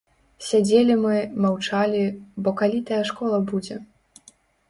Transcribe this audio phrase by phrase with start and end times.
[0.45, 2.01] Сядзелі мы, маўчалі,
[2.47, 3.77] бо калі тая школа будзе.